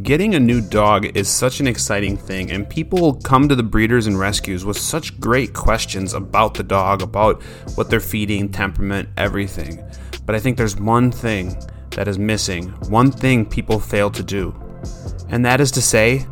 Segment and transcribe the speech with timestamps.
[0.00, 3.62] Getting a new dog is such an exciting thing, and people will come to the
[3.62, 7.42] breeders and rescues with such great questions about the dog, about
[7.74, 9.84] what they're feeding, temperament, everything.
[10.24, 11.56] But I think there's one thing
[11.90, 14.54] that is missing, one thing people fail to do,
[15.28, 16.26] and that is to say,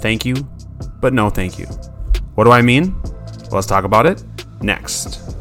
[0.00, 0.34] thank you,
[1.00, 1.66] but no thank you.
[2.34, 3.00] What do I mean?
[3.02, 4.24] Well, let's talk about it
[4.60, 5.37] next.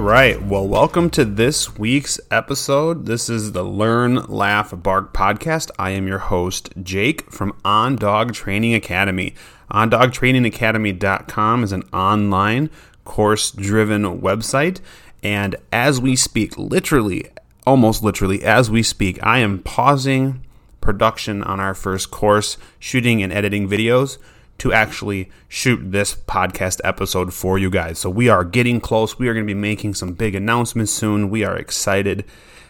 [0.00, 0.42] All right.
[0.42, 3.04] Well, welcome to this week's episode.
[3.04, 5.70] This is the Learn, Laugh, Bark podcast.
[5.78, 9.34] I am your host, Jake from On Dog Training Academy.
[9.70, 12.70] OnDogTrainingAcademy.com is an online
[13.04, 14.80] course driven website.
[15.22, 17.26] And as we speak, literally,
[17.66, 20.42] almost literally, as we speak, I am pausing
[20.80, 24.16] production on our first course, shooting and editing videos
[24.60, 27.98] to actually shoot this podcast episode for you guys.
[27.98, 29.18] So we are getting close.
[29.18, 31.30] We are going to be making some big announcements soon.
[31.30, 32.26] We are excited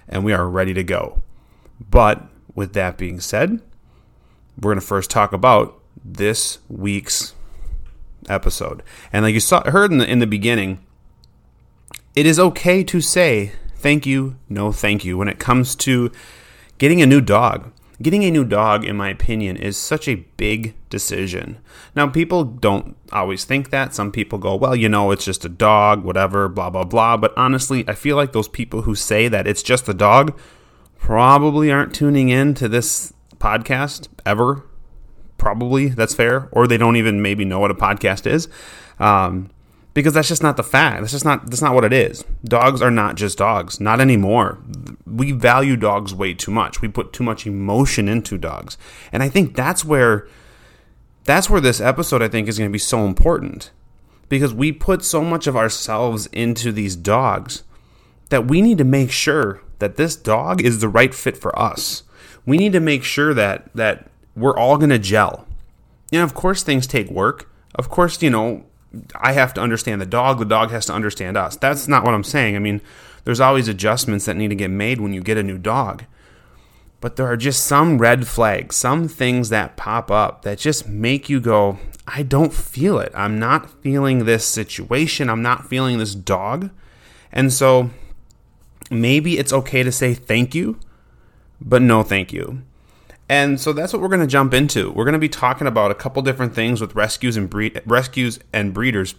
[0.08, 1.20] and we are ready to go.
[1.90, 2.22] But
[2.54, 3.60] with that being said,
[4.56, 7.34] we're going to first talk about this week's
[8.28, 8.84] episode.
[9.12, 10.78] And like you saw heard in the in the beginning,
[12.14, 16.12] it is okay to say thank you, no thank you when it comes to
[16.78, 17.72] getting a new dog.
[18.02, 21.58] Getting a new dog, in my opinion, is such a big decision.
[21.94, 23.94] Now, people don't always think that.
[23.94, 27.18] Some people go, well, you know, it's just a dog, whatever, blah, blah, blah.
[27.18, 30.38] But honestly, I feel like those people who say that it's just a dog
[30.98, 34.64] probably aren't tuning in to this podcast ever.
[35.36, 36.48] Probably, that's fair.
[36.52, 38.48] Or they don't even maybe know what a podcast is.
[38.98, 39.50] Um,
[39.94, 41.00] because that's just not the fact.
[41.00, 42.24] That's just not that's not what it is.
[42.44, 44.58] Dogs are not just dogs, not anymore.
[45.06, 46.80] We value dogs way too much.
[46.80, 48.78] We put too much emotion into dogs.
[49.12, 50.28] And I think that's where
[51.24, 53.70] that's where this episode I think is going to be so important.
[54.28, 57.64] Because we put so much of ourselves into these dogs
[58.28, 62.04] that we need to make sure that this dog is the right fit for us.
[62.46, 65.48] We need to make sure that that we're all going to gel.
[66.12, 67.50] And of course things take work.
[67.74, 68.64] Of course, you know,
[69.14, 71.56] I have to understand the dog, the dog has to understand us.
[71.56, 72.56] That's not what I'm saying.
[72.56, 72.80] I mean,
[73.24, 76.04] there's always adjustments that need to get made when you get a new dog.
[77.00, 81.28] But there are just some red flags, some things that pop up that just make
[81.28, 83.12] you go, I don't feel it.
[83.14, 85.30] I'm not feeling this situation.
[85.30, 86.70] I'm not feeling this dog.
[87.32, 87.90] And so
[88.90, 90.78] maybe it's okay to say thank you,
[91.60, 92.62] but no thank you.
[93.30, 94.90] And so that's what we're going to jump into.
[94.90, 98.40] We're going to be talking about a couple different things with rescues and breed rescues
[98.52, 99.14] and breeders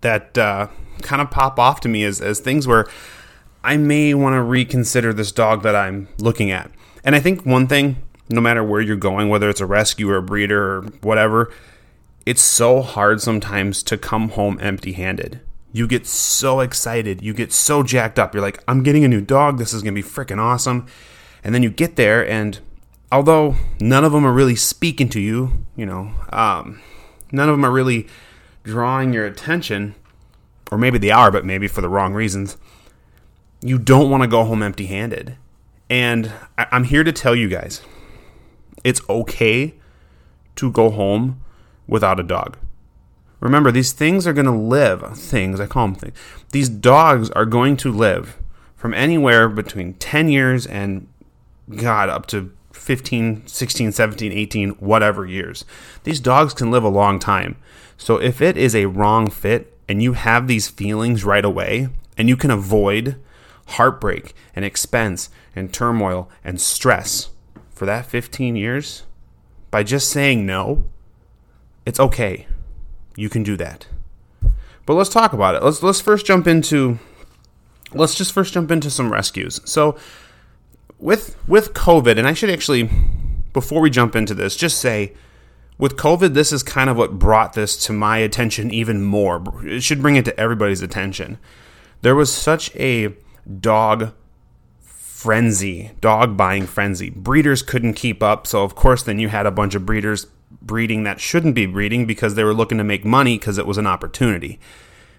[0.00, 0.68] that uh,
[1.02, 2.88] kind of pop off to me as, as things where
[3.62, 6.70] I may want to reconsider this dog that I'm looking at.
[7.04, 7.96] And I think one thing,
[8.30, 11.52] no matter where you're going, whether it's a rescue or a breeder or whatever,
[12.24, 15.42] it's so hard sometimes to come home empty handed.
[15.74, 18.32] You get so excited, you get so jacked up.
[18.32, 19.58] You're like, I'm getting a new dog.
[19.58, 20.86] This is going to be freaking awesome.
[21.44, 22.58] And then you get there and
[23.12, 26.80] although none of them are really speaking to you, you know, um,
[27.32, 28.06] none of them are really
[28.62, 29.94] drawing your attention,
[30.70, 32.56] or maybe they are, but maybe for the wrong reasons.
[33.62, 35.36] You don't want to go home empty handed.
[35.88, 37.82] And I- I'm here to tell you guys
[38.84, 39.74] it's okay
[40.56, 41.40] to go home
[41.86, 42.56] without a dog.
[43.40, 45.16] Remember, these things are going to live.
[45.16, 46.16] Things, I call them things.
[46.52, 48.38] These dogs are going to live
[48.76, 51.08] from anywhere between 10 years and,
[51.74, 55.64] God, up to 15, 16, 17, 18, whatever years.
[56.04, 57.56] These dogs can live a long time.
[57.96, 62.28] So if it is a wrong fit and you have these feelings right away and
[62.28, 63.16] you can avoid
[63.66, 67.30] heartbreak and expense and turmoil and stress
[67.70, 69.04] for that 15 years
[69.70, 70.86] by just saying no,
[71.84, 72.46] it's okay.
[73.16, 73.86] You can do that.
[74.86, 75.62] But let's talk about it.
[75.62, 76.98] Let's let's first jump into
[77.92, 79.60] let's just first jump into some rescues.
[79.64, 79.96] So
[81.00, 82.90] with with COVID, and I should actually,
[83.52, 85.14] before we jump into this, just say,
[85.78, 89.42] with COVID, this is kind of what brought this to my attention even more.
[89.66, 91.38] It should bring it to everybody's attention.
[92.02, 93.14] There was such a
[93.60, 94.12] dog
[94.80, 97.10] frenzy, dog buying frenzy.
[97.10, 100.26] Breeders couldn't keep up, so of course, then you had a bunch of breeders
[100.62, 103.78] breeding that shouldn't be breeding because they were looking to make money because it was
[103.78, 104.60] an opportunity.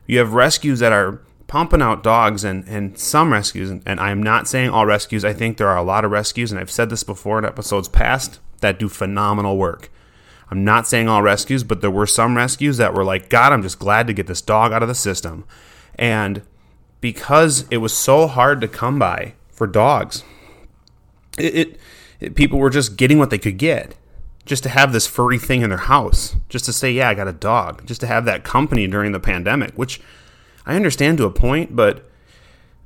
[0.06, 4.24] You have rescues that are pumping out dogs and, and some rescues, and, and I'm
[4.24, 6.90] not saying all rescues, I think there are a lot of rescues, and I've said
[6.90, 9.92] this before in episodes past, that do phenomenal work.
[10.50, 13.64] I'm not saying all rescues, but there were some rescues that were like, God, I'm
[13.64, 15.44] just glad to get this dog out of the system.
[15.96, 16.42] And
[17.02, 20.24] because it was so hard to come by for dogs.
[21.38, 21.80] It, it,
[22.22, 23.96] it, people were just getting what they could get,
[24.46, 27.28] just to have this furry thing in their house, just to say, yeah, I got
[27.28, 30.00] a dog, just to have that company during the pandemic, which
[30.66, 32.10] I understand to a point, but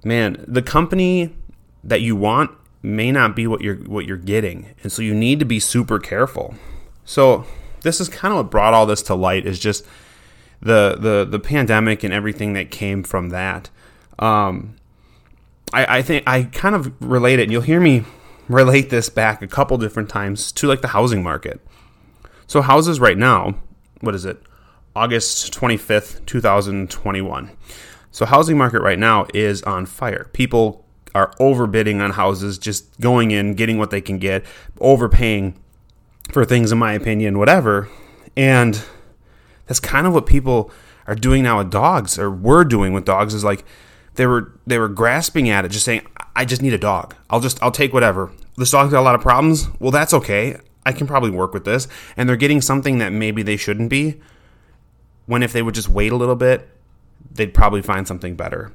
[0.03, 1.35] man, the company
[1.83, 2.51] that you want
[2.81, 5.99] may not be what you're what you're getting, and so you need to be super
[5.99, 6.55] careful.
[7.03, 7.45] So
[7.81, 9.85] this is kind of what brought all this to light is just
[10.61, 13.69] the the the pandemic and everything that came from that.
[14.19, 14.75] Um,
[15.73, 18.03] I, I think I kind of relate it, and you'll hear me
[18.47, 21.59] relate this back a couple different times to like the housing market.
[22.47, 23.55] So houses right now,
[24.01, 24.41] what is it?
[24.95, 27.51] August 25th, 2021.
[28.11, 30.29] So housing market right now is on fire.
[30.31, 34.45] People are overbidding on houses, just going in, getting what they can get,
[34.79, 35.59] overpaying
[36.31, 37.89] for things in my opinion, whatever.
[38.37, 38.81] And
[39.67, 40.71] that's kind of what people
[41.07, 43.63] are doing now with dogs or were doing with dogs is like
[44.15, 46.01] they were they were grasping at it just saying
[46.35, 47.15] I just need a dog.
[47.29, 48.31] I'll just I'll take whatever.
[48.57, 49.67] This dog's got a lot of problems.
[49.79, 50.57] Well, that's okay.
[50.85, 51.87] I can probably work with this.
[52.15, 54.21] And they're getting something that maybe they shouldn't be.
[55.25, 56.69] When if they would just wait a little bit,
[57.31, 58.73] they'd probably find something better.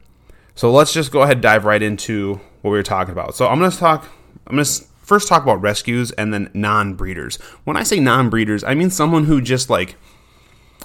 [0.55, 3.35] So let's just go ahead and dive right into what we were talking about.
[3.35, 4.09] So I'm going to talk
[4.47, 7.37] I'm going to first talk about rescues and then non-breeders.
[7.65, 9.97] When I say non-breeders, I mean someone who just like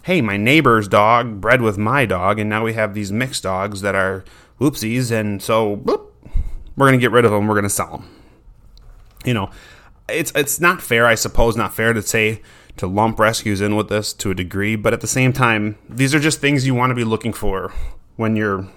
[0.03, 3.81] hey, my neighbor's dog bred with my dog and now we have these mixed dogs
[3.81, 4.23] that are
[4.59, 6.11] whoopsies and so boop,
[6.77, 8.09] we're going to get rid of them, we're going to sell them.
[9.25, 9.49] You know,
[10.07, 12.41] it's it's not fair, I suppose, not fair to say
[12.77, 16.13] to lump rescues in with this to a degree, but at the same time, these
[16.13, 17.73] are just things you want to be looking for
[18.17, 18.67] when you're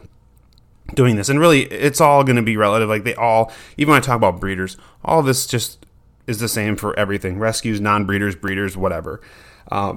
[0.95, 1.29] doing this.
[1.29, 2.89] And really, it's all going to be relative.
[2.89, 5.85] Like they all, even when I talk about breeders, all this just
[6.27, 9.21] is the same for everything rescues, non breeders, breeders, whatever.
[9.71, 9.97] Uh,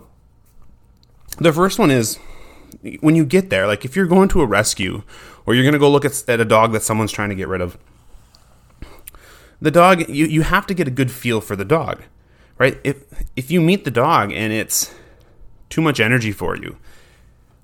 [1.38, 2.18] the first one is
[3.02, 5.04] when you get there, like if you're going to a rescue
[5.46, 7.48] or you're going to go look at, at a dog that someone's trying to get
[7.48, 7.78] rid of,
[9.62, 12.02] the dog, you, you have to get a good feel for the dog
[12.62, 12.80] right?
[12.84, 13.04] If
[13.36, 14.94] if you meet the dog and it's
[15.70, 16.78] too much energy for you,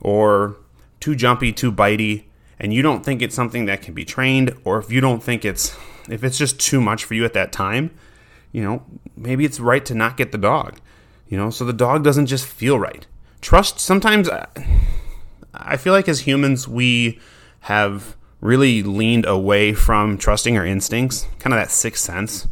[0.01, 0.57] or
[0.99, 2.23] too jumpy, too bitey,
[2.59, 5.45] and you don't think it's something that can be trained, or if you don't think
[5.45, 5.77] it's
[6.09, 7.91] if it's just too much for you at that time,
[8.51, 8.83] you know,
[9.15, 10.79] maybe it's right to not get the dog.
[11.27, 13.05] You know, so the dog doesn't just feel right.
[13.39, 14.27] Trust sometimes
[15.53, 17.19] I feel like as humans we
[17.61, 22.47] have really leaned away from trusting our instincts, kind of that sixth sense.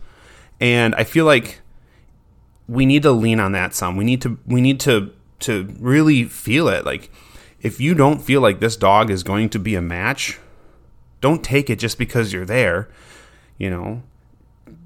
[0.60, 1.62] And I feel like
[2.68, 3.98] we need to lean on that some.
[3.98, 6.86] We need to we need to to really feel it.
[6.86, 7.10] Like
[7.62, 10.40] if you don't feel like this dog is going to be a match,
[11.22, 12.90] don't take it just because you're there.
[13.58, 14.04] You know,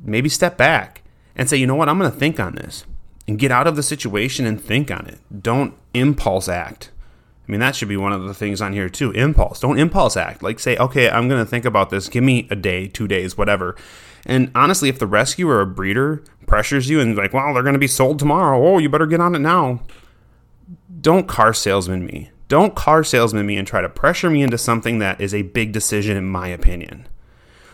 [0.04, 1.02] maybe step back
[1.36, 2.86] and say, you know what, I'm going to think on this
[3.28, 5.20] and get out of the situation and think on it.
[5.42, 6.92] Don't impulse act.
[7.48, 9.12] I mean, that should be one of the things on here too.
[9.12, 9.60] Impulse.
[9.60, 10.44] Don't impulse act.
[10.44, 12.08] Like say, okay, I'm going to think about this.
[12.08, 13.76] Give me a day, two days, whatever.
[14.26, 17.74] And honestly, if the rescue or a breeder pressures you and like, well, they're going
[17.74, 18.62] to be sold tomorrow.
[18.66, 19.82] Oh, you better get on it now.
[21.00, 22.32] Don't car salesman me.
[22.48, 25.72] Don't car salesman me and try to pressure me into something that is a big
[25.72, 27.08] decision, in my opinion.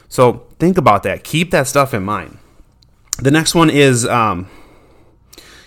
[0.09, 1.23] So think about that.
[1.23, 2.37] Keep that stuff in mind.
[3.17, 4.49] The next one is, um,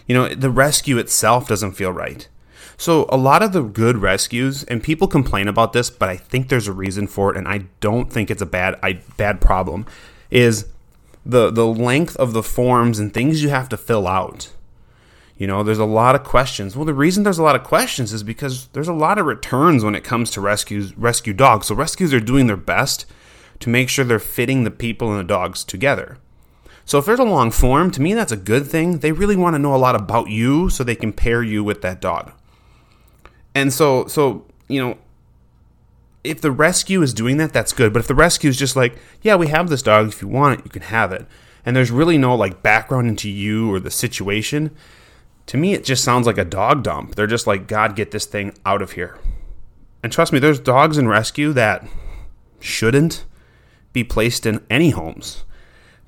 [0.06, 2.28] you know, the rescue itself doesn't feel right.
[2.76, 6.48] So a lot of the good rescues, and people complain about this, but I think
[6.48, 9.86] there's a reason for it, and I don't think it's a bad I, bad problem
[10.30, 10.66] is
[11.24, 14.50] the the length of the forms and things you have to fill out.
[15.36, 16.74] You know, there's a lot of questions.
[16.74, 19.84] Well, the reason there's a lot of questions is because there's a lot of returns
[19.84, 21.68] when it comes to rescues rescue dogs.
[21.68, 23.06] So rescues are doing their best
[23.60, 26.18] to make sure they're fitting the people and the dogs together.
[26.84, 28.98] So if there's a long form, to me that's a good thing.
[28.98, 31.82] They really want to know a lot about you so they can pair you with
[31.82, 32.32] that dog.
[33.54, 34.98] And so so, you know,
[36.28, 37.92] if the rescue is doing that, that's good.
[37.92, 40.08] But if the rescue is just like, yeah, we have this dog.
[40.08, 41.26] If you want it, you can have it.
[41.64, 44.74] And there's really no like background into you or the situation.
[45.46, 47.14] To me, it just sounds like a dog dump.
[47.14, 49.18] They're just like, God, get this thing out of here.
[50.02, 51.86] And trust me, there's dogs in rescue that
[52.60, 53.24] shouldn't
[53.92, 55.44] be placed in any homes.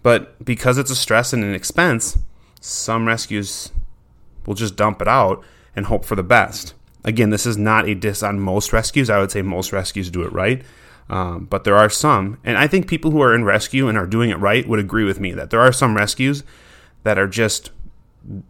[0.02, 2.18] But because it's a stress and an expense,
[2.60, 3.72] some rescues
[4.46, 5.42] will just dump it out
[5.74, 6.74] and hope for the best.
[7.04, 9.08] Again, this is not a diss on most rescues.
[9.10, 10.62] I would say most rescues do it right.
[11.08, 14.06] Um, but there are some, and I think people who are in rescue and are
[14.06, 16.44] doing it right would agree with me that there are some rescues
[17.02, 17.70] that are just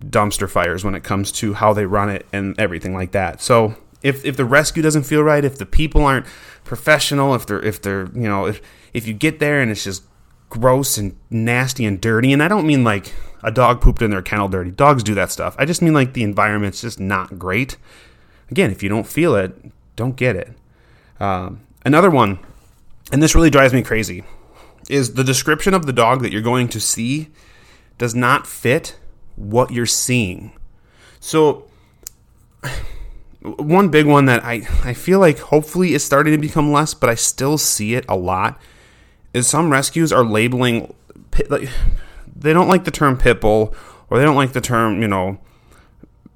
[0.04, 3.40] dumpster fires when it comes to how they run it and everything like that.
[3.40, 6.26] So if, if the rescue doesn't feel right, if the people aren't
[6.64, 8.60] professional, if they're if they're you know if
[8.92, 10.02] if you get there and it's just
[10.48, 14.22] gross and nasty and dirty, and I don't mean like a dog pooped in their
[14.22, 14.70] kennel dirty.
[14.70, 15.54] Dogs do that stuff.
[15.58, 17.76] I just mean like the environment's just not great
[18.50, 19.54] again, if you don't feel it,
[19.96, 20.52] don't get it.
[21.18, 22.38] Um, another one,
[23.12, 24.24] and this really drives me crazy,
[24.88, 27.28] is the description of the dog that you're going to see
[27.98, 28.98] does not fit
[29.36, 30.52] what you're seeing.
[31.20, 31.68] So
[33.42, 37.10] one big one that I, I feel like hopefully is starting to become less, but
[37.10, 38.60] I still see it a lot,
[39.32, 40.94] is some rescues are labeling
[41.48, 41.68] like
[42.36, 43.74] they don't like the term pit bull
[44.08, 45.38] or they don't like the term, you know,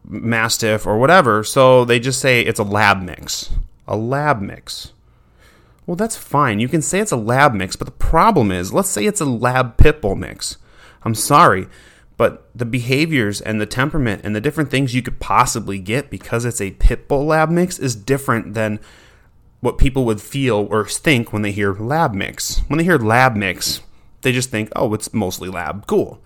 [0.07, 3.51] mastiff or whatever, so they just say it's a lab mix.
[3.87, 4.93] A lab mix.
[5.87, 6.61] Well, that's fine.
[6.61, 9.27] You can say it's a lab mix, but the problem is, let's say it's a
[9.27, 10.57] lab pit bull mix.
[11.03, 11.67] I'm sorry,
[12.17, 16.45] but the behaviors and the temperament and the different things you could possibly get because
[16.45, 18.81] it's a pit bull lab mix is different than
[19.61, 22.61] what people would feel or think when they hear lab mix.
[22.69, 23.81] When they hear lab mix,
[24.23, 25.87] they just think, oh, it's mostly lab.
[25.87, 26.21] Cool.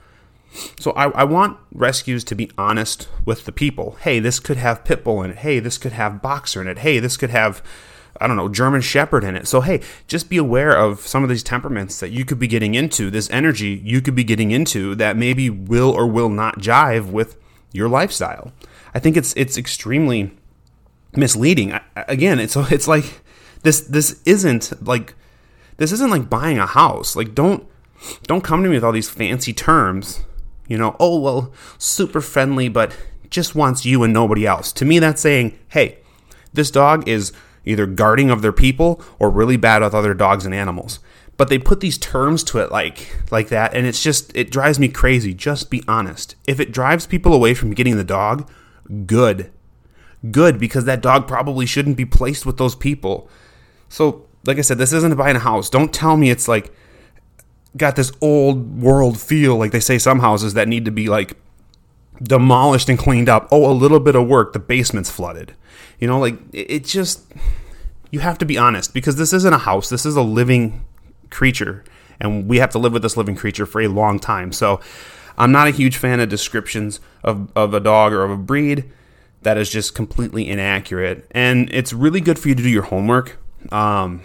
[0.78, 3.96] So I, I, want rescues to be honest with the people.
[4.00, 5.38] Hey, this could have pit bull in it.
[5.38, 6.78] Hey, this could have boxer in it.
[6.78, 7.62] Hey, this could have
[8.20, 9.46] I don't know, German Shepherd in it.
[9.46, 12.74] So, hey, just be aware of some of these temperaments that you could be getting
[12.74, 17.10] into, this energy you could be getting into that maybe will or will not jive
[17.12, 17.36] with
[17.72, 18.52] your lifestyle.
[18.94, 20.36] I think it's it's extremely
[21.14, 21.72] misleading.
[21.72, 23.22] I, again, it's it's like
[23.62, 25.14] this this isn't like
[25.76, 27.14] this isn't like buying a house.
[27.14, 27.66] Like don't
[28.24, 30.24] don't come to me with all these fancy terms.
[30.68, 32.96] You know, oh well, super friendly but
[33.30, 34.72] just wants you and nobody else.
[34.74, 35.98] To me that's saying, "Hey,
[36.52, 37.32] this dog is
[37.68, 41.00] either guarding of their people or really bad with other dogs and animals.
[41.36, 44.80] But they put these terms to it like like that and it's just it drives
[44.80, 45.34] me crazy.
[45.34, 46.34] Just be honest.
[46.46, 48.50] If it drives people away from getting the dog,
[49.06, 49.52] good.
[50.32, 53.28] Good because that dog probably shouldn't be placed with those people.
[53.88, 55.70] So, like I said, this isn't buying a house.
[55.70, 56.72] Don't tell me it's like
[57.78, 61.36] got this old world feel like they say some houses that need to be like
[62.22, 63.48] demolished and cleaned up.
[63.50, 65.54] Oh, a little bit of work, the basement's flooded.
[65.98, 67.22] You know, like it just
[68.10, 69.88] you have to be honest because this isn't a house.
[69.88, 70.84] This is a living
[71.30, 71.84] creature
[72.20, 74.52] and we have to live with this living creature for a long time.
[74.52, 74.80] So,
[75.38, 78.90] I'm not a huge fan of descriptions of, of a dog or of a breed
[79.42, 81.26] that is just completely inaccurate.
[81.30, 83.38] And it's really good for you to do your homework.
[83.70, 84.20] Um,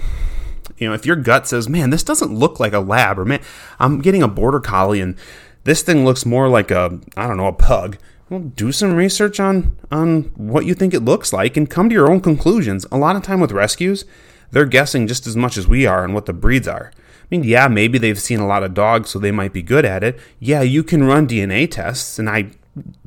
[0.83, 3.41] you know, if your gut says, man, this doesn't look like a lab, or man,
[3.79, 5.15] I'm getting a border collie and
[5.63, 7.97] this thing looks more like a, I don't know, a pug
[8.33, 11.93] well, do some research on on what you think it looks like and come to
[11.93, 12.85] your own conclusions.
[12.91, 14.05] A lot of time with rescues,
[14.51, 16.91] they're guessing just as much as we are on what the breeds are.
[16.95, 19.85] I mean, yeah, maybe they've seen a lot of dogs, so they might be good
[19.85, 20.19] at it.
[20.39, 22.51] Yeah, you can run DNA tests, and I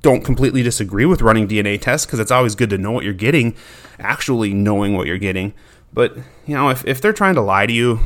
[0.01, 3.13] don't completely disagree with running DNA tests because it's always good to know what you're
[3.13, 3.57] getting,
[3.99, 5.55] actually knowing what you're getting.
[5.97, 6.15] But,
[6.47, 8.01] you know, if, if they're trying to lie to you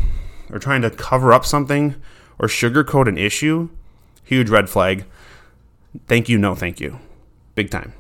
[0.49, 1.97] or trying to cover up something
[2.39, 3.69] or sugarcoat an issue,
[4.23, 5.05] huge red flag.
[6.07, 7.01] Thank you, no thank you.
[7.57, 7.93] Big time.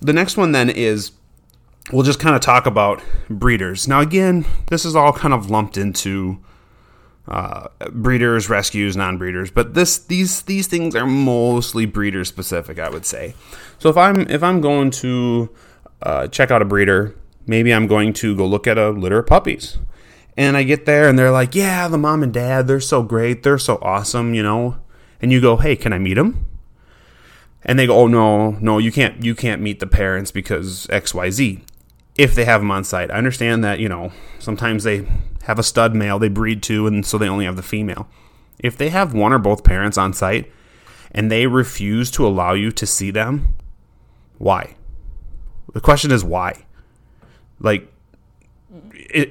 [0.00, 1.12] The next one then is
[1.92, 3.86] we'll just kind of talk about breeders.
[3.86, 6.42] Now, again, this is all kind of lumped into
[7.28, 13.04] uh, breeders, rescues, non-breeders, but this these these things are mostly breeder specific, I would
[13.04, 13.34] say.
[13.78, 15.50] So if I'm if I'm going to
[16.02, 17.14] uh, check out a breeder,
[17.46, 19.78] maybe I'm going to go look at a litter of puppies,
[20.36, 23.42] and I get there and they're like, "Yeah, the mom and dad, they're so great,
[23.42, 24.76] they're so awesome," you know,
[25.20, 26.46] and you go, "Hey, can I meet them?"
[27.64, 31.62] and they go, "Oh no, no, you can't, you can't meet the parents because XYZ
[32.16, 35.06] If they have them on site, I understand that you know sometimes they
[35.44, 38.08] have a stud male they breed to, and so they only have the female.
[38.58, 40.50] If they have one or both parents on site
[41.10, 43.54] and they refuse to allow you to see them,
[44.38, 44.76] why?
[45.72, 46.64] The question is why.
[47.60, 47.90] Like,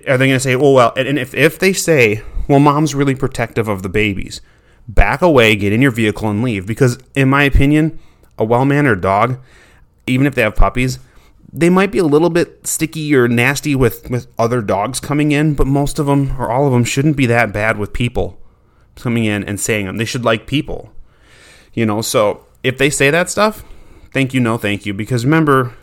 [0.08, 0.94] are they going to say, "Oh well"?
[0.96, 4.42] And if if they say, "Well, mom's really protective of the babies,"
[4.88, 6.65] back away, get in your vehicle, and leave.
[6.65, 8.00] Because in my opinion
[8.38, 9.39] a well mannered dog,
[10.08, 11.00] even if they have puppies,
[11.51, 15.53] they might be a little bit sticky or nasty with, with other dogs coming in,
[15.53, 18.39] but most of them or all of them shouldn't be that bad with people
[18.96, 19.98] coming in and saying them.
[19.98, 20.92] They should like people.
[21.74, 23.63] You know, so if they say that stuff,
[24.12, 24.94] thank you, no thank you.
[24.94, 25.74] Because remember,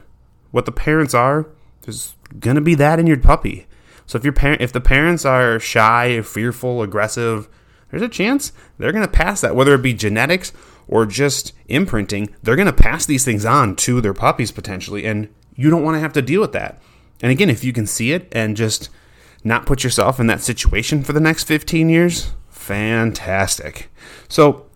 [0.51, 1.47] what the parents are,
[1.83, 3.67] there's gonna be that in your puppy.
[4.07, 7.49] So if your parent if the parents are shy, fearful, aggressive,
[7.91, 10.53] there's a chance they're gonna pass that, whether it be genetics
[10.91, 15.71] or just imprinting, they're to pass these things on to their puppies potentially, and you
[15.71, 16.83] don't want to have to deal with that.
[17.23, 18.89] And again, if you can see it and just
[19.45, 23.89] not put yourself in that situation for the next 15 years, fantastic.
[24.29, 24.67] So,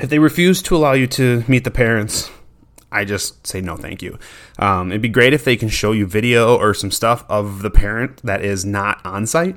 [0.00, 2.30] if they refuse to allow you to meet the parents,
[2.94, 4.18] I just say no, thank you.
[4.58, 7.70] Um, it'd be great if they can show you video or some stuff of the
[7.70, 9.56] parent that is not on site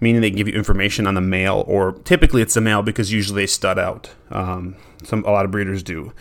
[0.00, 3.42] meaning they give you information on the male, or typically it's the male because usually
[3.42, 4.10] they stud out.
[4.30, 6.12] Um, some a lot of breeders do.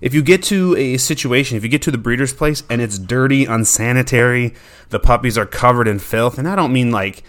[0.00, 2.98] If you get to a situation, if you get to the breeder's place and it's
[2.98, 4.54] dirty, unsanitary,
[4.88, 7.22] the puppies are covered in filth, and I don't mean like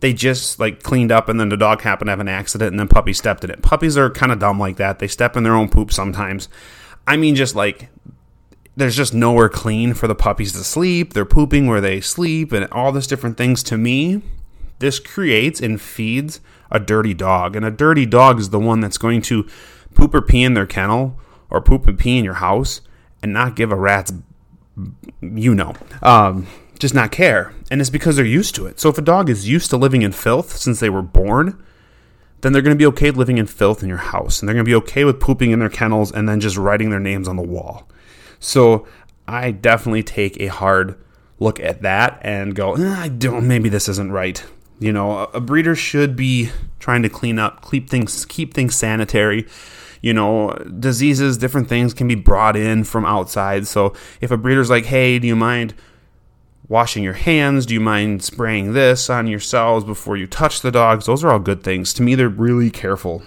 [0.00, 2.78] they just like cleaned up and then the dog happened to have an accident and
[2.78, 3.62] then puppy stepped in it.
[3.62, 5.00] Puppies are kind of dumb like that.
[5.00, 6.48] They step in their own poop sometimes.
[7.06, 7.88] I mean, just like
[8.78, 11.12] there's just nowhere clean for the puppies to sleep.
[11.12, 13.64] They're pooping where they sleep and all this different things.
[13.64, 14.22] To me,
[14.78, 17.56] this creates and feeds a dirty dog.
[17.56, 19.48] And a dirty dog is the one that's going to
[19.94, 21.18] poop or pee in their kennel
[21.50, 22.80] or poop and pee in your house
[23.20, 24.12] and not give a rat's,
[25.20, 25.74] you know.
[26.00, 26.46] Um,
[26.78, 27.52] just not care.
[27.72, 28.78] And it's because they're used to it.
[28.78, 31.60] So if a dog is used to living in filth since they were born,
[32.42, 34.40] then they're going to be okay living in filth in your house.
[34.40, 36.90] And they're going to be okay with pooping in their kennels and then just writing
[36.90, 37.88] their names on the wall.
[38.40, 38.86] So
[39.26, 40.96] I definitely take a hard
[41.38, 44.42] look at that and go, eh, I don't, maybe this isn't right.
[44.80, 49.46] You know, a breeder should be trying to clean up, keep things, keep things sanitary.
[50.00, 53.66] You know, diseases, different things can be brought in from outside.
[53.66, 55.74] So if a breeder's like, hey, do you mind
[56.68, 57.66] washing your hands?
[57.66, 61.06] Do you mind spraying this on yourselves before you touch the dogs?
[61.06, 61.92] Those are all good things.
[61.94, 63.22] To me, they're really careful.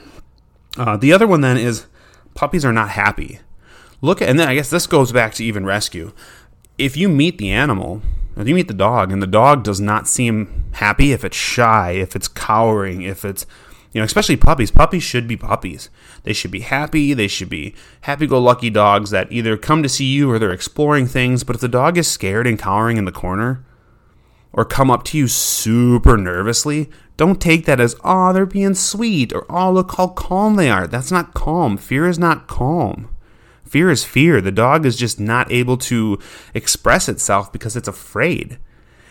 [0.77, 1.87] Uh, the other one then is
[2.35, 3.39] puppies are not happy.
[4.01, 6.11] Look at, and then I guess this goes back to even rescue.
[6.77, 8.01] If you meet the animal,
[8.35, 11.91] if you meet the dog, and the dog does not seem happy, if it's shy,
[11.91, 13.45] if it's cowering, if it's
[13.91, 14.71] you know, especially puppies.
[14.71, 15.89] Puppies should be puppies.
[16.23, 17.13] They should be happy.
[17.13, 20.51] They should be happy go lucky dogs that either come to see you or they're
[20.51, 21.43] exploring things.
[21.43, 23.65] But if the dog is scared and cowering in the corner
[24.53, 29.33] or come up to you super nervously, don't take that as, oh, they're being sweet
[29.33, 30.87] or, oh, look how calm they are.
[30.87, 31.75] That's not calm.
[31.75, 33.09] Fear is not calm.
[33.71, 34.41] Fear is fear.
[34.41, 36.19] The dog is just not able to
[36.53, 38.59] express itself because it's afraid.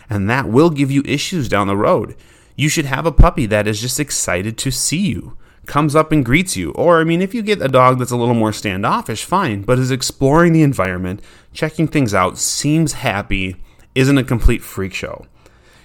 [0.09, 2.15] And that will give you issues down the road
[2.55, 6.23] you should have a puppy that is just excited to see you, comes up and
[6.23, 6.71] greets you.
[6.73, 9.79] Or, I mean, if you get a dog that's a little more standoffish, fine, but
[9.79, 11.21] is exploring the environment,
[11.53, 13.55] checking things out, seems happy,
[13.95, 15.25] isn't a complete freak show.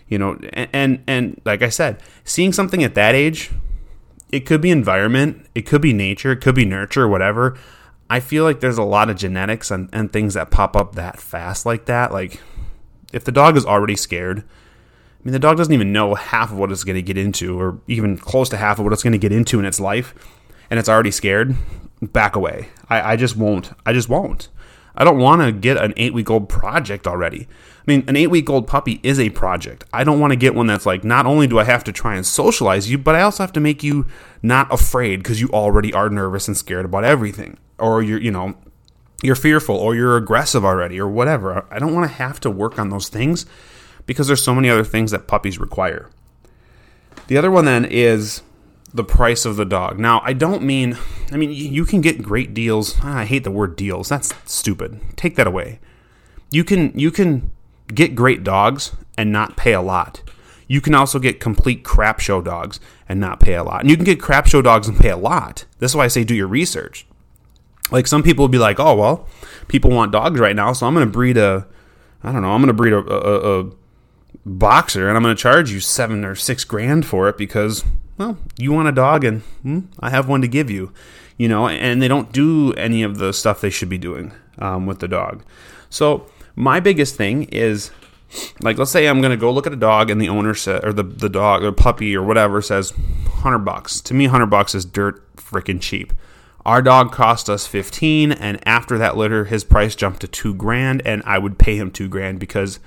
[0.08, 3.50] You know, and, and, and like I said, seeing something at that age,
[4.30, 7.56] it could be environment, it could be nature, it could be nurture, whatever.
[8.08, 11.18] I feel like there's a lot of genetics and, and things that pop up that
[11.18, 12.12] fast like that.
[12.12, 12.40] Like,
[13.12, 16.58] if the dog is already scared, I mean, the dog doesn't even know half of
[16.58, 19.12] what it's going to get into, or even close to half of what it's going
[19.12, 20.14] to get into in its life,
[20.70, 21.56] and it's already scared.
[22.00, 22.68] Back away.
[22.88, 23.72] I, I just won't.
[23.86, 24.48] I just won't.
[24.94, 27.48] I don't want to get an eight week old project already.
[27.50, 29.84] I mean, an eight week old puppy is a project.
[29.92, 32.14] I don't want to get one that's like, not only do I have to try
[32.14, 34.06] and socialize you, but I also have to make you
[34.42, 37.58] not afraid because you already are nervous and scared about everything.
[37.78, 38.54] Or you're, you know,
[39.22, 41.66] you're fearful or you're aggressive already or whatever.
[41.70, 43.46] I don't want to have to work on those things
[44.06, 46.10] because there's so many other things that puppies require.
[47.28, 48.42] The other one then is
[48.94, 49.98] the price of the dog.
[49.98, 50.96] Now, I don't mean,
[51.32, 52.96] I mean, you can get great deals.
[53.02, 54.08] Ah, I hate the word deals.
[54.08, 55.00] That's stupid.
[55.16, 55.80] Take that away.
[56.50, 57.50] You can you can
[57.92, 60.22] get great dogs and not pay a lot.
[60.68, 63.82] You can also get complete crap show dogs and not pay a lot.
[63.82, 65.64] And you can get crap show dogs and pay a lot.
[65.78, 67.06] This is why I say do your research.
[67.90, 69.28] Like some people would be like, "Oh, well,
[69.68, 71.66] people want dogs right now, so I'm going to breed a
[72.26, 73.70] I don't know, I'm going to breed a, a, a
[74.44, 77.84] boxer and I'm going to charge you seven or six grand for it because,
[78.18, 80.92] well, you want a dog and hmm, I have one to give you,
[81.36, 84.86] you know, and they don't do any of the stuff they should be doing um,
[84.86, 85.44] with the dog.
[85.88, 87.90] So, my biggest thing is
[88.60, 90.84] like, let's say I'm going to go look at a dog and the owner said,
[90.84, 94.00] or the, the dog or puppy or whatever says 100 bucks.
[94.00, 96.12] To me, 100 bucks is dirt freaking cheap.
[96.66, 101.00] Our dog cost us 15 and after that litter his price jumped to 2 grand
[101.06, 102.80] and I would pay him 2 grand because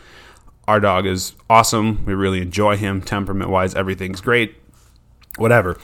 [0.68, 2.04] our dog is awesome.
[2.04, 3.02] We really enjoy him.
[3.02, 4.58] Temperament wise, everything's great.
[5.38, 5.78] Whatever.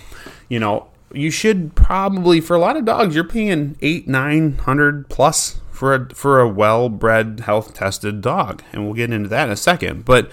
[0.49, 5.07] You know, you should probably for a lot of dogs, you're paying eight, nine hundred
[5.07, 8.61] plus for a for a well bred, health tested dog.
[8.73, 10.03] And we'll get into that in a second.
[10.03, 10.29] But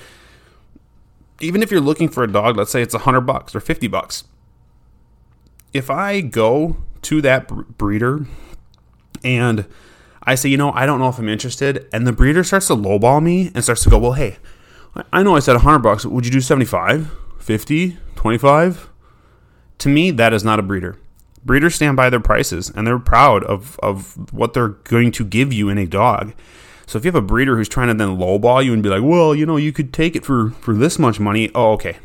[1.41, 3.87] even if you're looking for a dog, let's say it's a hundred bucks or fifty
[3.87, 4.25] bucks.
[5.73, 8.27] If I go to that breeder
[9.25, 9.67] and
[10.25, 12.77] I say, you know, I don't know if I'm interested, and the breeder starts to
[12.77, 14.39] lowball me and starts to go, well, hey,
[15.13, 16.07] I know I said 100 bucks.
[16.07, 18.91] Would you do 75, 50, 25?
[19.79, 20.97] To me, that is not a breeder.
[21.45, 25.53] Breeders stand by their prices and they're proud of, of what they're going to give
[25.53, 26.35] you in a dog.
[26.87, 29.03] So if you have a breeder who's trying to then lowball you and be like,
[29.03, 31.51] well, you know, you could take it for, for this much money.
[31.53, 31.97] Oh, okay.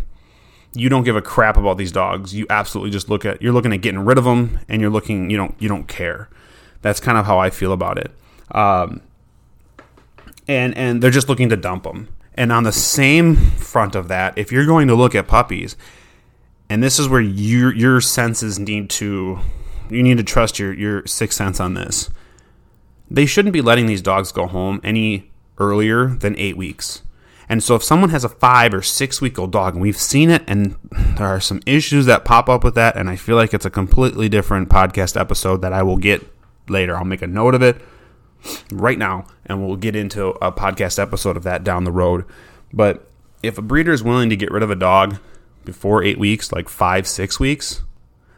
[0.77, 2.33] You don't give a crap about these dogs.
[2.33, 5.29] You absolutely just look at, you're looking at getting rid of them and you're looking,
[5.29, 6.29] you don't, you don't care.
[6.81, 8.11] That's kind of how I feel about it.
[8.51, 9.01] Um,
[10.47, 12.09] and and they're just looking to dump them.
[12.35, 15.75] And on the same front of that, if you're going to look at puppies,
[16.69, 19.39] and this is where your your senses need to
[19.89, 22.09] you need to trust your your sixth sense on this.
[23.09, 27.01] They shouldn't be letting these dogs go home any earlier than eight weeks.
[27.49, 30.29] And so if someone has a five or six week old dog, and we've seen
[30.29, 30.75] it, and
[31.17, 33.69] there are some issues that pop up with that, and I feel like it's a
[33.69, 36.25] completely different podcast episode that I will get
[36.67, 36.97] later.
[36.97, 37.81] I'll make a note of it
[38.71, 42.25] right now, and we'll get into a podcast episode of that down the road.
[42.73, 43.09] But
[43.41, 45.17] if a breeder is willing to get rid of a dog
[45.63, 47.83] before eight weeks, like five, six weeks,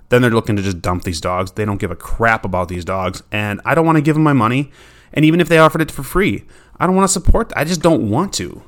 [0.10, 1.52] then they're looking to just dump these dogs.
[1.52, 4.24] They don't give a crap about these dogs, and I don't want to give them
[4.24, 4.72] my money.
[5.13, 6.45] And even if they offered it for free,
[6.78, 7.52] I don't want to support.
[7.56, 8.63] I just don't want to.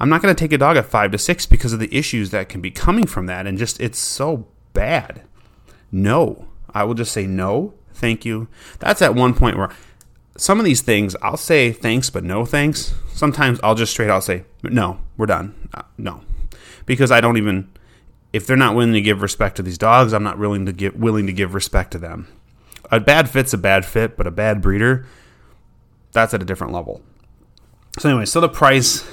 [0.00, 2.30] I'm not going to take a dog at five to six because of the issues
[2.30, 5.22] that can be coming from that, and just it's so bad.
[5.92, 8.48] No, I will just say no, thank you.
[8.78, 9.70] That's at one point where
[10.36, 12.94] some of these things I'll say thanks, but no thanks.
[13.12, 15.68] Sometimes I'll just straight out say no, we're done.
[15.74, 16.22] Uh, no,
[16.86, 17.70] because I don't even
[18.32, 20.94] if they're not willing to give respect to these dogs, I'm not willing to give
[20.94, 22.28] willing to give respect to them.
[22.90, 25.06] A bad fit's a bad fit, but a bad breeder,
[26.12, 27.02] that's at a different level.
[27.98, 29.04] So anyway, so the price,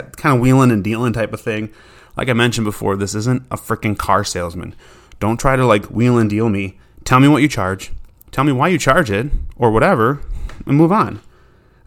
[0.00, 1.70] kind of wheeling and dealing type of thing.
[2.16, 4.74] Like I mentioned before, this isn't a freaking car salesman.
[5.20, 6.78] Don't try to like wheel and deal me.
[7.04, 7.92] Tell me what you charge.
[8.30, 10.20] Tell me why you charge it or whatever,
[10.66, 11.20] and move on.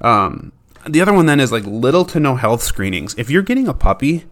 [0.02, 0.52] Um,
[0.88, 3.16] the other one then is like little to no health screenings.
[3.18, 4.26] If you're getting a puppy,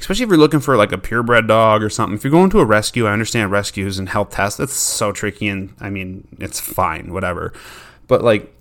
[0.00, 2.16] especially if you're looking for like a purebred dog or something.
[2.16, 4.58] If you're going to a rescue, I understand rescues and health tests.
[4.58, 7.52] That's so tricky, and I mean, it's fine, whatever.
[8.08, 8.54] But like,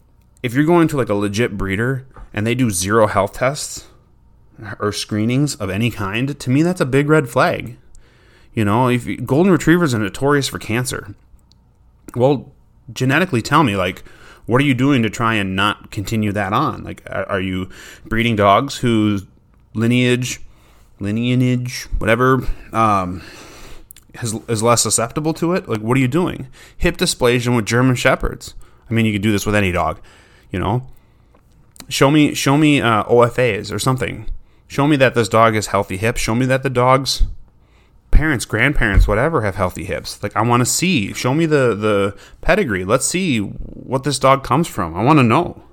[0.44, 3.88] if you're going to like a legit breeder and they do zero health tests
[4.80, 7.78] or screenings of any kind, to me, that's a big red flag.
[8.54, 11.16] You know, if golden retrievers are notorious for cancer,
[12.16, 12.52] well,
[12.92, 14.04] genetically tell me like
[14.46, 16.84] what are you doing to try and not continue that on?
[16.84, 17.70] Like, are you
[18.06, 19.24] breeding dogs whose
[19.76, 20.42] lineage
[21.00, 23.22] lineage, whatever, um,
[24.16, 25.68] has, is less susceptible to it?
[25.68, 26.48] Like, what are you doing?
[26.78, 28.54] Hip dysplasia with German shepherds.
[28.90, 30.00] I mean, you could do this with any dog,
[30.52, 30.88] you know.
[31.88, 34.28] Show me, show me uh, OFAs or something.
[34.70, 36.22] Show me that this dog has healthy hips.
[36.22, 37.24] Show me that the dog's
[38.12, 40.22] parents, grandparents, whatever, have healthy hips.
[40.22, 41.12] Like, I want to see.
[41.12, 42.86] Show me the the pedigree.
[42.86, 44.96] Let's see what this dog comes from.
[44.96, 45.64] I want to know,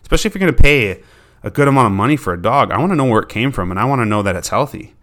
[0.00, 1.02] especially if you're going to pay
[1.42, 3.52] a good amount of money for a dog, I want to know where it came
[3.52, 4.94] from and I want to know that it's healthy.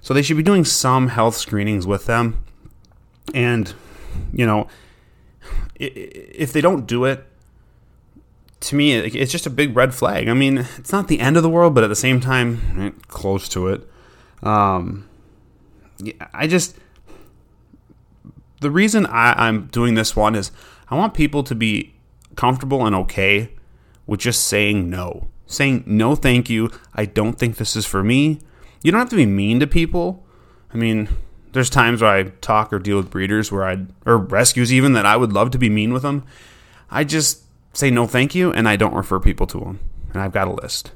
[0.00, 2.42] So they should be doing some health screenings with them.
[3.34, 3.72] And,
[4.32, 4.68] you know,
[5.76, 7.26] if they don't do it,
[8.62, 10.28] to me, it's just a big red flag.
[10.28, 12.90] I mean, it's not the end of the world, but at the same time, eh,
[13.08, 13.88] close to it.
[14.42, 15.08] Um,
[16.32, 16.76] I just,
[18.60, 20.50] the reason I, I'm doing this one is
[20.88, 21.94] I want people to be
[22.34, 23.50] comfortable and okay
[24.06, 26.70] with just saying no saying, no, thank you.
[26.94, 28.40] I don't think this is for me.
[28.82, 30.24] You don't have to be mean to people.
[30.72, 31.08] I mean,
[31.52, 35.06] there's times where I talk or deal with breeders where I'd, or rescues even, that
[35.06, 36.24] I would love to be mean with them.
[36.90, 37.41] I just
[37.72, 39.80] say no, thank you, and I don't refer people to them.
[40.12, 40.92] And I've got a list.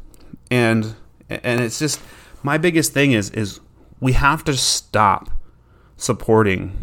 [0.51, 0.95] And,
[1.29, 2.01] and it's just,
[2.43, 3.61] my biggest thing is, is
[4.01, 5.31] we have to stop
[5.97, 6.77] supporting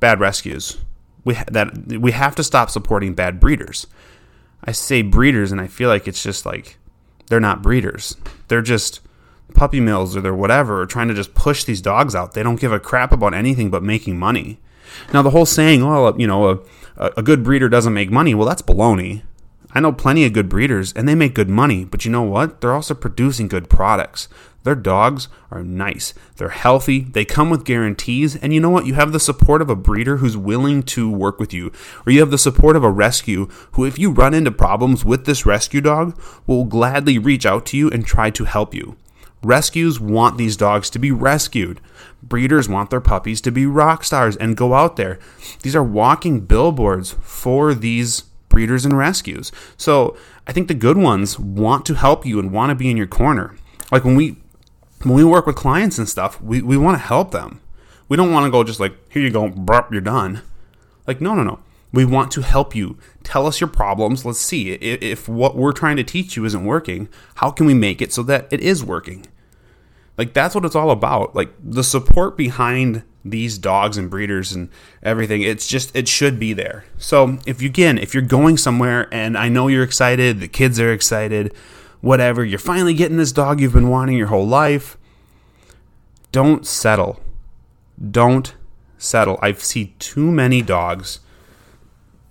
[0.00, 0.78] bad rescues.
[1.24, 3.86] We, that, we have to stop supporting bad breeders.
[4.64, 6.78] I say breeders, and I feel like it's just like
[7.28, 8.16] they're not breeders.
[8.48, 9.00] They're just
[9.54, 12.34] puppy mills or they're whatever, or trying to just push these dogs out.
[12.34, 14.58] They don't give a crap about anything but making money.
[15.12, 16.64] Now, the whole saying, well, you know,
[16.96, 19.22] a, a good breeder doesn't make money, well, that's baloney.
[19.74, 22.60] I know plenty of good breeders and they make good money, but you know what?
[22.60, 24.28] They're also producing good products.
[24.64, 26.14] Their dogs are nice.
[26.36, 27.00] They're healthy.
[27.00, 28.36] They come with guarantees.
[28.36, 28.86] And you know what?
[28.86, 31.72] You have the support of a breeder who's willing to work with you.
[32.04, 35.26] Or you have the support of a rescue who, if you run into problems with
[35.26, 38.96] this rescue dog, will gladly reach out to you and try to help you.
[39.42, 41.80] Rescues want these dogs to be rescued.
[42.22, 45.18] Breeders want their puppies to be rock stars and go out there.
[45.62, 49.52] These are walking billboards for these breeders and rescues.
[49.76, 52.96] So I think the good ones want to help you and want to be in
[52.96, 53.56] your corner.
[53.90, 54.36] Like when we
[55.02, 57.60] when we work with clients and stuff, we, we want to help them.
[58.08, 60.42] We don't want to go just like, here you go, burp, you're done.
[61.06, 61.60] Like, no, no, no.
[61.92, 62.98] We want to help you.
[63.22, 64.24] Tell us your problems.
[64.24, 64.72] Let's see.
[64.72, 68.12] If, if what we're trying to teach you isn't working, how can we make it
[68.12, 69.26] so that it is working?
[70.16, 71.34] Like, that's what it's all about.
[71.34, 74.68] Like, the support behind these dogs and breeders and
[75.02, 76.84] everything, it's just, it should be there.
[76.98, 80.80] So, if you, again, if you're going somewhere and I know you're excited, the kids
[80.80, 81.54] are excited,
[82.00, 82.44] whatever.
[82.44, 84.96] You're finally getting this dog you've been wanting your whole life.
[86.32, 87.20] Don't settle.
[88.10, 88.54] Don't
[88.98, 89.38] settle.
[89.40, 91.20] I see too many dogs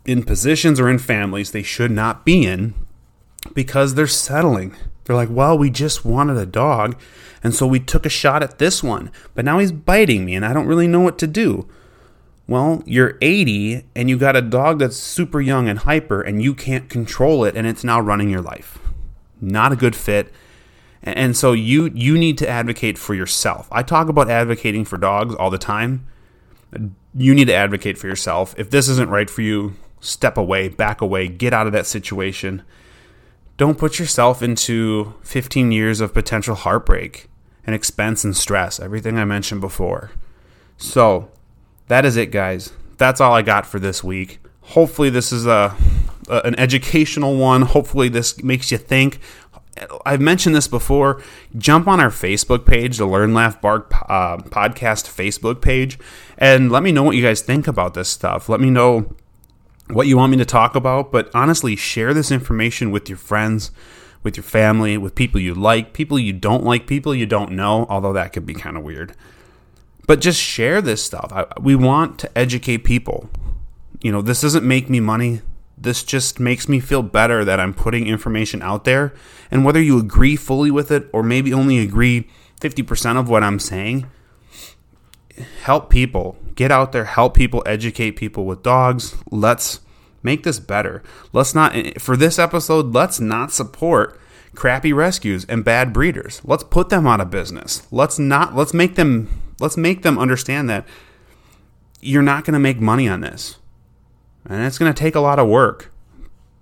[0.06, 2.74] in positions or in families they should not be in
[3.54, 4.76] because they're settling.
[5.08, 7.00] They're like, well, we just wanted a dog,
[7.42, 10.46] and so we took a shot at this one, but now he's biting me and
[10.46, 11.68] I don't really know what to do.
[12.48, 16.54] Well, you're 80 and you got a dog that's super young and hyper, and you
[16.54, 18.80] can't control it, and it's now running your life
[19.42, 20.32] not a good fit.
[21.04, 23.68] And so you you need to advocate for yourself.
[23.72, 26.08] I talk about advocating for dogs all the time.
[27.16, 28.56] You need to advocate for yourself.
[28.58, 32.64] If this isn't right for you, step away, back away, get out of that situation.
[33.58, 37.28] Don't put yourself into 15 years of potential heartbreak
[37.66, 40.12] and expense and stress, everything I mentioned before.
[40.78, 41.30] So,
[41.88, 42.72] that is it, guys.
[42.98, 44.40] That's all I got for this week.
[44.62, 45.76] Hopefully, this is a,
[46.30, 47.64] a an educational one.
[47.64, 49.20] Hopefully, this makes you think.
[50.06, 51.22] I've mentioned this before.
[51.58, 55.98] Jump on our Facebook page, the Learn Laugh Bark uh, podcast Facebook page,
[56.38, 58.50] and let me know what you guys think about this stuff.
[58.50, 59.16] Let me know
[59.90, 63.72] what you want me to talk about, but honestly, share this information with your friends,
[64.24, 67.86] with your family, with people you like, people you don't like, people you don't know,
[67.90, 69.16] although that could be kind of weird.
[70.06, 71.32] But just share this stuff.
[71.34, 73.30] I, we want to educate people.
[74.02, 75.42] You know, this doesn't make me money.
[75.78, 79.14] This just makes me feel better that I'm putting information out there.
[79.52, 82.30] And whether you agree fully with it or maybe only agree
[82.62, 84.08] 50% of what I'm saying,
[85.64, 86.38] help people.
[86.56, 89.16] Get out there, help people, educate people with dogs.
[89.30, 89.82] Let's
[90.24, 91.04] make this better.
[91.32, 94.20] Let's not, for this episode, let's not support
[94.56, 96.42] crappy rescues and bad breeders.
[96.44, 97.88] Let's put them out of business.
[97.92, 100.88] Let's not, let's make them, let's make them understand that
[102.02, 103.58] you're not going to make money on this.
[104.46, 105.92] And it's going to take a lot of work.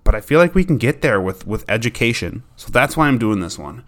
[0.04, 2.42] But I feel like we can get there with, with education.
[2.56, 3.84] So that's why I'm doing this one.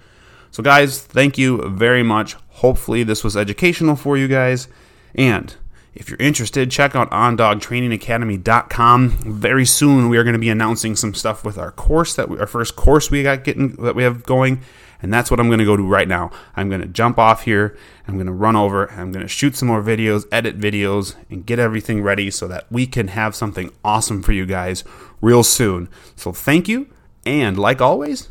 [0.50, 2.34] So, guys, thank you very much.
[2.48, 4.68] Hopefully, this was educational for you guys.
[5.14, 5.56] And
[5.98, 9.10] if you're interested, check out ondogtrainingacademy.com.
[9.10, 12.38] Very soon, we are going to be announcing some stuff with our course that we,
[12.38, 14.60] our first course we got getting that we have going,
[15.02, 16.30] and that's what I'm going to go do right now.
[16.54, 17.76] I'm going to jump off here.
[18.06, 18.88] I'm going to run over.
[18.92, 22.70] I'm going to shoot some more videos, edit videos, and get everything ready so that
[22.70, 24.84] we can have something awesome for you guys
[25.20, 25.88] real soon.
[26.14, 26.86] So thank you,
[27.26, 28.28] and like always,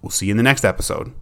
[0.00, 1.12] we'll see you in the next episode.